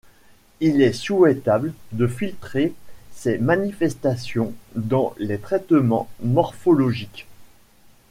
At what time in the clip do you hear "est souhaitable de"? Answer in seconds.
0.81-2.07